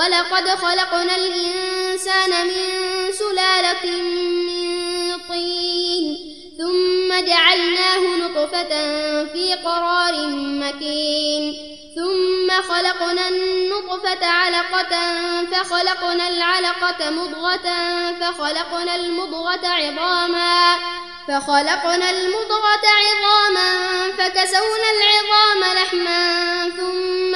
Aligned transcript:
ولقد 0.00 0.48
خلقنا 0.48 1.16
الإنسان 1.16 2.46
من 2.46 3.12
سلالة 3.12 4.02
من 4.48 5.18
طين 5.28 6.16
ثم 6.58 7.24
جعلناه 7.26 8.16
نطفة 8.16 8.68
في 9.24 9.54
قرار 9.64 10.26
مكين 10.36 11.56
ثم 11.96 12.62
خلقنا 12.72 13.28
النطفة 13.28 14.26
علقة 14.26 14.92
فخلقنا 15.52 16.28
العلقة 16.28 17.10
مضغة 17.10 17.66
فخلقنا 18.20 18.96
المضغة 18.96 19.66
عظاما 19.66 20.76
فخلقنا 21.28 22.10
المضغة 22.10 22.84
عظاما 23.00 23.72
فكسونا 24.18 24.88
العظام 24.96 25.74
لحما 25.74 26.70
ثم 26.76 27.34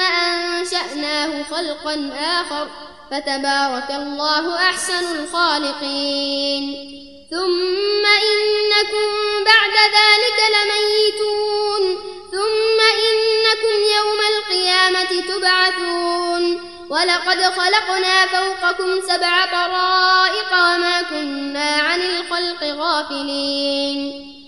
أنشأناه 1.05 1.43
خلقا 1.43 2.09
آخر 2.19 2.67
فتبارك 3.11 3.89
الله 3.89 4.55
أحسن 4.55 5.15
الخالقين. 5.15 6.91
ثم 7.31 8.05
إنكم 8.05 9.09
بعد 9.45 9.75
ذلك 9.99 10.39
لميتون. 10.55 11.83
ثم 12.31 12.79
إنكم 13.05 13.77
يوم 13.97 14.19
القيامة 14.33 15.21
تبعثون. 15.21 16.61
ولقد 16.89 17.41
خلقنا 17.41 18.25
فوقكم 18.25 19.01
سبع 19.07 19.45
طرائق 19.45 20.53
وما 20.53 21.01
كنا 21.01 21.75
عن 21.75 22.01
الخلق 22.01 22.63
غافلين. 22.63 24.34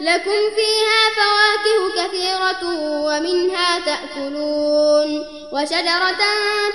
لكم 0.00 0.40
فيها 0.56 1.00
فواكه 1.16 1.80
كثيرة 1.96 2.62
ومنها 3.04 3.80
تأكلون 3.80 5.26
وشجرة 5.52 6.22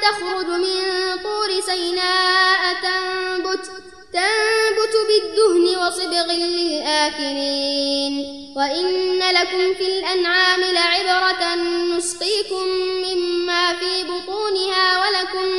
تخرج 0.02 0.46
من 0.48 0.82
طور 1.24 1.50
سيناء 1.66 2.74
تنبت 2.84 3.66
تنبت 4.14 4.96
بالدهن 5.08 5.66
وصبغ 5.78 6.28
للآكلين 6.32 8.14
وإن 8.58 9.20
لكم 9.20 9.74
في 9.74 9.88
الأنعام 9.88 10.62
لعبرة 10.62 11.56
نسقيكم 11.98 12.66
مما 13.06 13.74
في 13.74 14.04
بطونها 14.04 15.00
ولكم 15.00 15.50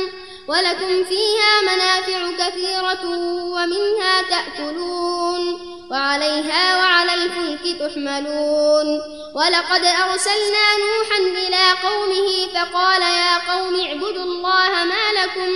ولكم 0.47 1.03
فيها 1.03 1.61
منافع 1.61 2.31
كثيرة 2.47 3.05
ومنها 3.53 4.21
تأكلون 4.21 5.59
وعليها 5.91 6.77
وعلى 6.77 7.13
الفلك 7.13 7.79
تحملون 7.79 9.01
ولقد 9.35 9.85
أرسلنا 9.85 10.65
نوحا 10.77 11.17
إلى 11.17 11.63
قومه 11.83 12.47
فقال 12.53 13.01
يا 13.01 13.37
قوم 13.53 13.75
اعبدوا 13.75 14.23
الله 14.23 14.69
ما 14.69 15.11
لكم 15.23 15.51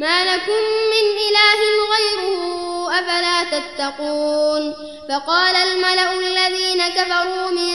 ما 0.00 0.24
لكم 0.24 0.62
من 0.92 1.06
إله 1.28 1.60
غيره 1.92 2.88
أفلا 2.98 3.58
تتقون 3.58 4.74
فقال 5.08 5.56
الملأ 5.56 6.12
الذين 6.12 6.88
كفروا 6.88 7.50
من 7.50 7.74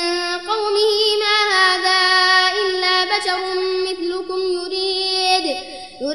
قومه 0.49 0.91
ما 1.21 1.55
هذا 1.55 2.01
إلا 2.61 3.05
بشر 3.17 3.74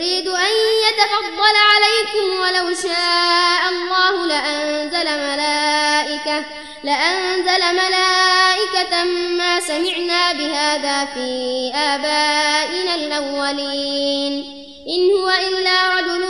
يريد 0.00 0.28
أن 0.28 0.52
يتفضل 0.88 1.56
عليكم 1.56 2.40
ولو 2.40 2.74
شاء 2.74 3.68
الله 3.68 4.26
لأنزل 4.26 5.04
ملائكة 5.04 6.44
لأنزل 6.84 7.74
ملائكة 7.74 9.04
ما 9.38 9.60
سمعنا 9.60 10.32
بهذا 10.32 11.04
في 11.14 11.70
آبائنا 11.74 12.94
الأولين. 12.94 14.56
إن 14.88 15.12
هو 15.12 15.28
إلا 15.30 15.94
رجل 15.94 16.24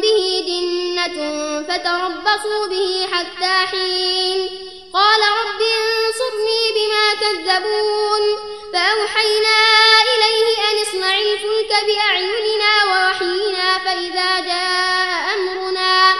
به 0.00 0.44
جنة 0.46 1.16
فتربصوا 1.62 2.66
به 2.66 3.06
حتى 3.12 3.66
حين. 3.70 4.48
قال 4.92 5.20
رب 5.20 5.60
انصرني 5.60 6.62
بما 6.76 7.14
كذبون. 7.20 8.56
فأوحينا 8.72 9.58
إليه 10.14 10.55
أن 10.72 10.78
اصنع 10.82 11.14
الفلك 11.18 11.70
بأعيننا 11.86 12.84
ووحينا 12.84 13.78
فإذا 13.78 14.40
جاء 14.40 15.34
أمرنا 15.34 16.14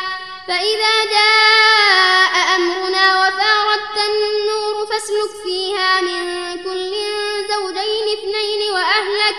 فإذا 0.49 1.05
جاء 1.11 2.57
أمرنا 2.57 3.21
وفارت 3.21 3.97
النور 4.09 4.87
فاسلك 4.87 5.43
فيها 5.45 6.01
من 6.01 6.55
كل 6.65 6.93
زوجين 7.49 8.19
اثنين 8.19 8.73
وأهلك 8.73 9.37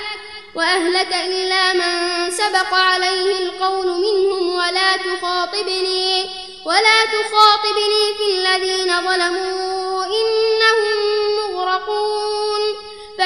وأهلك 0.56 1.14
إلا 1.14 1.74
من 1.74 2.32
سبق 2.32 2.74
عليه 2.74 3.40
القول 3.40 3.88
منهم 3.88 4.56
ولا 4.56 4.98
تخاطبني 4.98 6.30
ولا 6.66 7.06
تخاطبني 7.06 8.04
في 8.18 8.34
الذين 8.34 9.02
ظلموا 9.02 10.06
إنهم 10.06 10.98
مغرقون. 11.38 12.47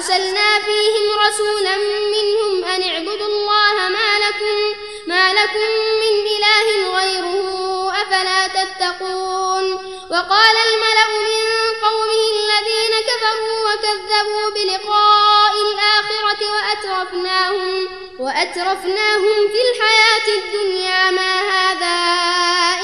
فأرسلنا 0.00 0.58
فيهم 0.64 1.18
رسولا 1.28 1.76
منهم 2.14 2.64
أن 2.64 2.82
اعبدوا 2.82 3.26
الله 3.26 3.88
ما 3.88 4.18
لكم 4.18 4.80
ما 5.06 5.32
لكم 5.32 5.70
من 6.00 6.26
إله 6.36 6.96
غيره 6.96 7.92
أفلا 8.02 8.46
تتقون؟ 8.46 9.72
وقال 10.10 10.56
الملأ 10.68 11.08
من 11.28 11.44
قومه 11.84 12.22
الذين 12.36 12.94
كفروا 13.08 13.72
وكذبوا 13.72 14.50
بلقاء 14.54 15.52
الآخرة 15.60 16.40
وأترفناهم 16.52 17.88
وأترفناهم 18.18 19.48
في 19.52 19.60
الحياة 19.68 20.38
الدنيا 20.38 21.10
ما 21.10 21.40
هذا 21.40 21.96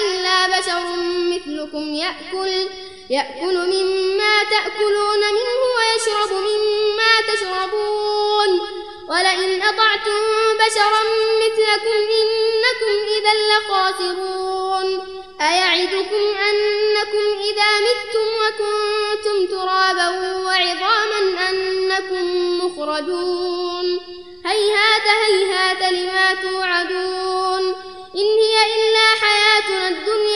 إلا 0.02 0.58
بشر 0.58 0.86
مثلكم 1.34 1.94
يأكل 1.94 2.68
يأكل 3.10 3.56
مما 3.56 4.44
تأكلون 4.50 5.20
منه 5.38 5.60
ويشرب 5.76 6.32
مما 6.32 7.34
تشربون. 7.34 8.60
ولئن 9.08 9.62
أطعتم 9.62 10.22
بشرا 10.60 11.02
مثلكم 11.42 11.98
إنكم 12.20 12.94
إذا 13.16 13.32
لخاسرون. 13.50 14.88
أيعدكم 15.40 16.24
أنكم 16.48 17.26
إذا 17.40 17.70
متم 17.86 18.28
وكنتم 18.42 19.56
ترابا 19.56 20.08
وعظاما 20.44 21.20
أنكم 21.50 22.24
مخرجون. 22.64 24.00
هيهات 24.46 25.06
هيهات 25.24 25.92
لما 25.92 26.34
توعدون. 26.34 27.74
إن 28.16 28.38
هي 28.42 28.56
إلا 28.76 29.06
حياتنا 29.22 29.88
الدنيا 29.88 30.35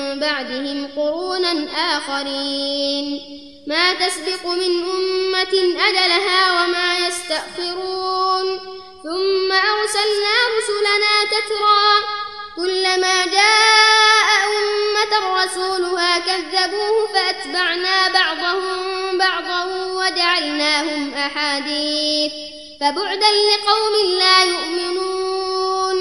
بعدهم 0.21 0.87
قرونا 0.95 1.67
آخرين. 1.97 3.21
ما 3.67 3.93
تسبق 3.93 4.45
من 4.45 4.83
أمة 4.83 5.53
أجلها 5.87 6.51
وما 6.51 7.07
يستأخرون. 7.07 8.59
ثم 9.03 9.51
أرسلنا 9.51 10.35
رسلنا 10.57 11.15
تترى. 11.31 11.91
كلما 12.55 13.25
جاء 13.25 14.29
أمة 14.47 15.43
رسولها 15.43 16.19
كذبوه 16.19 17.07
فأتبعنا 17.13 18.07
بعضهم 18.07 19.17
بعضا 19.17 19.65
وجعلناهم 19.93 21.13
أحاديث. 21.13 22.31
فبعدا 22.81 23.31
لقوم 23.31 23.93
لا 24.19 24.43
يؤمنون. 24.43 25.97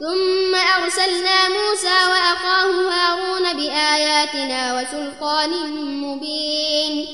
ثم 0.00 0.41
أرسلنا 0.84 1.48
موسى 1.48 2.06
وأخاه 2.10 2.70
هارون 2.90 3.52
بآياتنا 3.56 4.74
وسلطان 4.74 5.50
مبين 6.02 7.06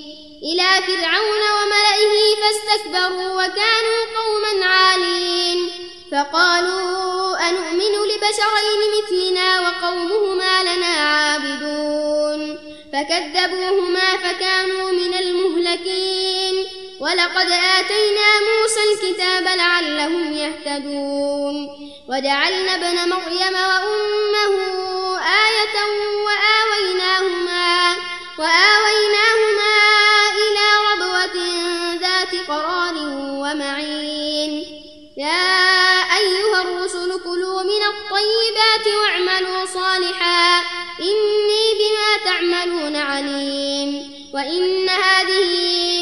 إلى 0.43 0.69
فرعون 0.87 1.43
وملئه 1.57 2.15
فاستكبروا 2.41 3.33
وكانوا 3.33 4.01
قوما 4.17 4.67
عالين 4.67 5.71
فقالوا 6.13 7.49
أنؤمن 7.49 7.95
لبشرين 8.09 8.81
مثلنا 8.99 9.61
وقومهما 9.61 10.63
لنا 10.63 10.87
عابدون 10.87 12.59
فكذبوهما 12.93 14.17
فكانوا 14.17 14.93
من 14.93 15.15
المهلكين 15.15 16.67
ولقد 17.01 17.51
آتينا 17.79 18.29
موسى 18.41 18.81
الكتاب 18.93 19.57
لعلهم 19.57 20.33
يهتدون 20.33 21.88
وجعلنا 22.09 22.75
ابن 22.75 23.09
مريم 23.09 23.55
وأمه 23.55 24.55
آية 25.19 25.77
وآويناهما 26.27 27.97
وآويناهما 28.39 29.75
إلى 30.43 30.67
ربوة 30.89 31.37
ذات 32.01 32.49
قرار 32.49 32.95
ومعين. 33.43 34.65
يا 35.17 35.49
أيها 36.17 36.63
الرسل 36.63 37.21
كلوا 37.25 37.63
من 37.63 37.83
الطيبات 37.83 38.87
واعملوا 39.03 39.67
صالحا. 39.67 40.61
إني 41.01 41.65
بما 41.81 42.25
تعملون 42.25 42.97
عليم. 42.97 44.13
وإن 44.35 44.89
هذه 44.89 45.49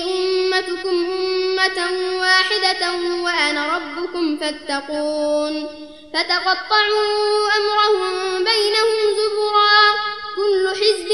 أمتكم 0.05 1.07
أمة 1.11 1.79
واحدة 2.19 2.93
وأنا 3.23 3.77
ربكم 3.77 4.39
فاتقون. 4.39 5.87
فتقطعوا 6.15 7.49
أمرهم 7.57 8.45
بينهم 8.45 8.97
زبرا. 9.17 9.95
كل 10.37 10.69
حزب 10.69 11.09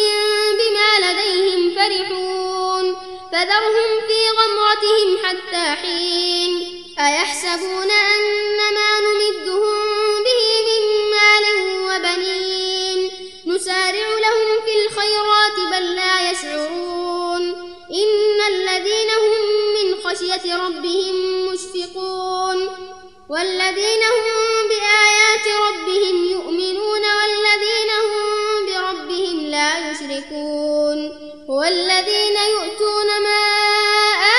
بما 0.59 1.13
لديهم 1.13 1.75
فرحون. 1.75 2.97
فذرهم 3.33 4.01
في 4.09 4.21
غمرتهم 4.39 5.27
حتى 5.27 5.83
حين. 5.83 6.85
أيحسبون 6.99 7.91
أن 7.91 8.57
ما 8.75 9.01
نمدهم 9.01 10.23
به 10.25 10.45
من 10.69 11.11
مال 11.11 11.45
وبنين. 11.89 13.11
نسارع 13.47 14.09
لهم 14.09 14.61
في 14.65 14.87
الخيرات 14.87 15.57
بل 15.73 15.95
لا 15.95 16.31
يشعرون. 16.31 17.43
إن 17.91 18.41
الذين 18.49 19.11
هم 19.11 19.41
من 19.75 20.01
خشية 20.05 20.57
ربهم 20.57 21.47
مشفقون. 21.47 22.92
والذين 23.33 24.03
هم 24.03 24.69
بآيات 24.69 25.47
ربهم 25.69 26.25
يؤمنون 26.25 27.03
والذين 27.19 27.91
هم 28.05 28.67
بربهم 28.67 29.41
لا 29.47 29.91
يشركون 29.91 30.99
والذين 31.49 32.37
يؤتون 32.51 33.07
ما 33.23 33.43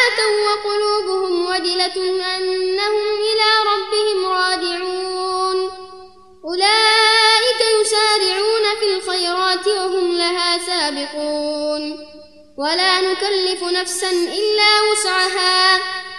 آتوا 0.03 0.35
وقلوبهم 0.47 1.45
وجلة 1.45 1.97
أنهم 2.37 3.07
إلى 3.29 3.49
ربهم 3.71 4.25
راجعون 4.25 5.71
أولئك 6.45 7.61
يسارعون 7.81 8.65
في 8.79 8.95
الخيرات 8.95 9.67
وهم 9.67 10.17
لها 10.17 10.57
سابقون 10.65 12.07
ولا 12.57 13.01
نكلف 13.01 13.63
نفسا 13.63 14.09
إلا 14.11 14.91
وسعها 14.91 16.02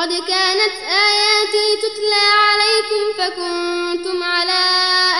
قد 0.00 0.08
كانت 0.08 0.74
آياتي 1.08 1.76
تتلى 1.82 2.26
عليكم 2.50 3.04
فكنتم 3.18 4.22
على 4.22 4.60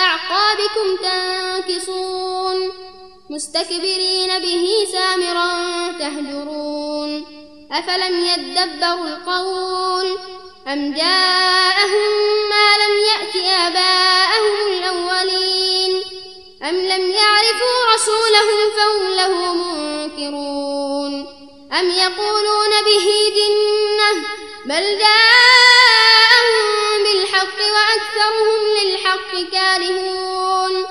أعقابكم 0.01 0.95
تنكصون 1.03 2.71
مستكبرين 3.29 4.39
به 4.39 4.87
سامرا 4.91 5.51
تهجرون 5.99 7.25
أفلم 7.71 8.25
يدبروا 8.25 9.07
القول 9.07 10.17
أم 10.67 10.93
جاءهم 10.93 12.11
ما 12.49 12.77
لم 12.83 12.93
يأت 13.11 13.35
آباءهم 13.35 14.67
الأولين 14.67 16.01
أم 16.63 16.75
لم 16.75 17.11
يعرفوا 17.11 17.93
رسولهم 17.93 18.71
فهم 18.77 19.11
له 19.15 19.53
منكرون 19.53 21.27
أم 21.79 21.89
يقولون 21.89 22.69
به 22.85 23.07
جنة 23.35 24.40
بل 24.65 24.97
جاءهم 24.97 26.57
بالحق 27.03 27.59
وأكثرهم 27.75 28.59
للحق 28.77 29.51
كارهون. 29.51 30.85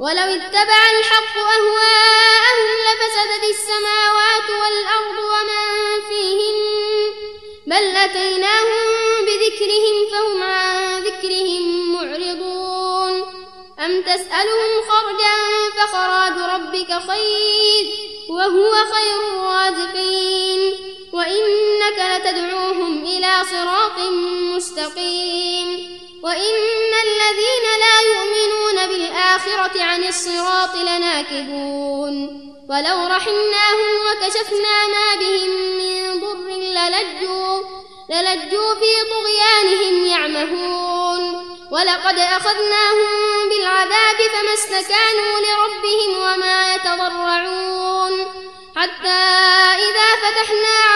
ولو 0.00 0.28
اتبع 0.38 0.90
الحق 0.98 1.36
أهواءهم 1.38 2.68
لفسدت 2.86 3.44
السماوات 3.50 4.50
والأرض 4.50 5.18
ومن 5.18 5.66
فيهن. 6.08 7.12
بل 7.66 7.96
أتيناهم 7.96 8.88
بذكرهم 9.26 9.96
فهم 10.10 10.42
عن 10.42 11.02
ذكرهم 11.02 11.92
معرضون. 11.92 13.22
أم 13.84 14.02
تسألهم 14.02 14.82
خرجا 14.88 15.36
فخراج 15.76 16.36
ربك 16.54 16.90
خير 17.10 17.86
وهو 18.28 18.72
خير 18.72 19.20
الرازقين. 19.32 20.96
وإنك 21.12 21.98
لتدعوهم 21.98 22.95
صراط 23.50 23.98
مستقيم. 24.56 25.68
وإن 26.22 26.92
الذين 27.06 27.66
لا 27.80 27.96
يؤمنون 28.00 28.86
بالآخرة 28.88 29.82
عن 29.82 30.04
الصراط 30.04 30.74
لناكبون. 30.74 32.14
ولو 32.70 33.06
رحمناهم 33.06 33.90
وكشفنا 34.06 34.86
ما 34.86 35.14
بهم 35.20 35.50
من 35.50 36.20
ضر 36.20 36.48
للجوا, 36.56 37.62
للجوا 38.10 38.74
في 38.74 38.92
طغيانهم 39.10 40.06
يعمهون. 40.06 41.56
ولقد 41.70 42.18
أخذناهم 42.18 43.48
بالعذاب 43.48 44.16
فما 44.32 44.54
استكانوا 44.54 45.40
لربهم 45.40 46.18
وما 46.18 46.74
يتضرعون 46.74 48.26
حتى 48.76 49.22
إذا 49.86 50.08
فتحنا 50.22 50.95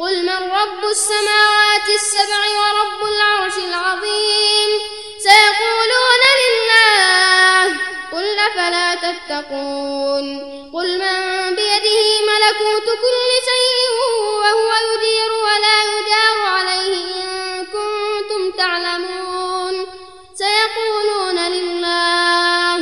قل 0.00 0.22
من 0.22 0.50
رب 0.50 0.84
السماوات 0.90 1.88
السبع 1.94 2.42
ورب 2.60 3.12
العرش 3.12 3.52
العظيم؟ 3.68 4.70
سيقولون 5.18 6.22
لله. 6.42 7.64
قل 8.12 8.38
أفلا 8.38 8.94
تتقون؟ 8.94 10.26
قل 10.74 10.98
من 10.98 11.54
بيده 11.56 12.20
ملكوت 12.30 12.84
كل 12.84 13.30
شيء 13.50 13.90
وهو 14.22 14.70
يدير 14.92 15.32
ولا 15.32 15.78
يدار 15.84 16.46
عليه 16.46 17.14
إن 17.24 17.66
كنتم 17.66 18.50
تعلمون. 18.58 19.86
سيقولون 20.34 21.38
لله. 21.38 22.76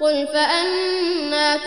قل 0.00 0.28
فأنا 0.32 0.81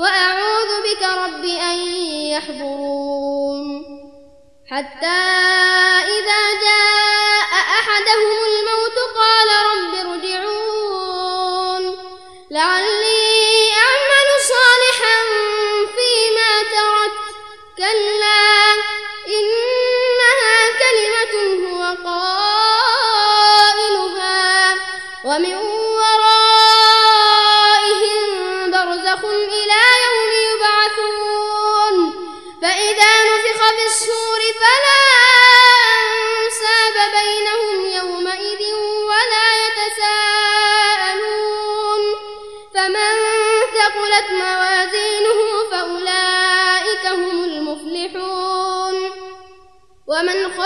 وأعوذ 0.00 0.70
بك 0.86 1.02
رب 1.02 1.44
أن 1.44 1.78
يحضرون 2.32 3.84
حتى 4.70 5.20
إذا 6.16 6.42
جاء 6.64 6.69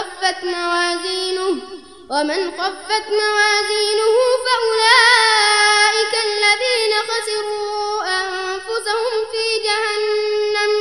خفت 0.04 0.44
موازينه 0.44 1.49
ومن 2.11 2.50
خفت 2.58 3.06
موازينه 3.08 4.16
فأولئك 4.44 6.14
الذين 6.25 6.92
خسروا 7.08 8.02
أنفسهم 8.20 9.12
في 9.32 9.44
جهنم. 9.66 10.73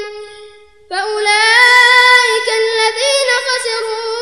فأولئك 0.89 2.47
الذين 2.63 3.29
خسروا 3.47 4.12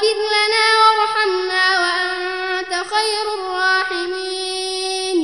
فاغفر 0.00 0.16
لنا 0.16 0.66
وارحمنا 0.80 1.64
وأنت 1.80 2.72
خير 2.94 3.26
الراحمين. 3.34 5.18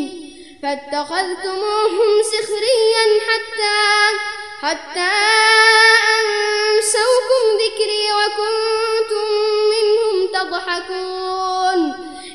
فاتخذتموهم 0.63 2.11
سخريا 2.23 3.07
حتى 3.29 3.81
حتى 4.63 5.13
أنسوكم 6.19 7.45
ذكري 7.63 8.07
وكنتم 8.19 9.29
منهم 9.73 10.17
تضحكون. 10.35 11.81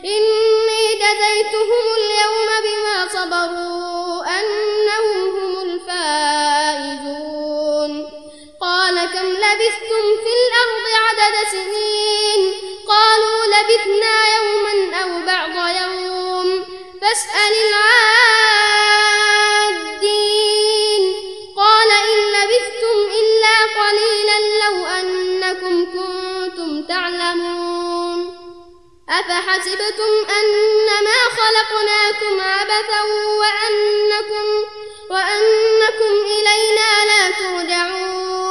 إني 0.05 0.83
جزيتهم 1.03 1.86
اليوم 1.98 2.50
بما 2.65 2.98
صبروا 3.13 4.39
أنهم 4.39 5.17
هم 5.36 5.53
لبثتم 9.51 10.05
في 10.24 10.31
الأرض 10.39 10.86
عدد 10.96 11.36
سنين. 11.51 12.41
قالوا 12.88 13.46
لبثنا 13.46 14.15
يوما 14.38 14.74
أو 15.01 15.10
بعض 15.25 15.55
يوم. 15.75 16.48
فاسأل 17.01 17.53
العادين. 17.67 17.93
قال 21.58 21.89
إن 21.91 22.20
لبثتم 22.36 22.98
إلا 23.20 23.55
قليلا 23.81 24.38
لو 24.63 24.75
أنكم 24.86 25.75
كنتم 25.86 26.70
تعلمون. 26.84 28.20
أفحسبتم 29.10 30.13
أنما 30.39 31.20
خلقناكم 31.38 32.36
عبثا 32.41 33.01
وأنكم 33.41 34.46
وأنكم 35.10 36.13
إلينا 36.25 36.89
لا 37.05 37.24
ترجعون. 37.31 38.50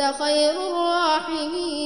خير 0.00 0.50
الراحمين. 0.50 1.83